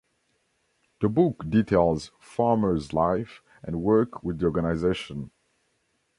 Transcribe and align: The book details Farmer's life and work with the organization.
The 1.01 1.09
book 1.09 1.47
details 1.47 2.09
Farmer's 2.19 2.91
life 2.91 3.43
and 3.61 3.83
work 3.83 4.23
with 4.23 4.39
the 4.39 4.45
organization. 4.47 5.29